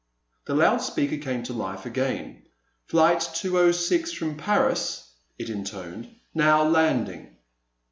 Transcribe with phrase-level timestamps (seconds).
[0.47, 2.41] The loud speaker came to life again.
[2.87, 7.37] "Flight two oh six, from Paris," it intoned, "now landing."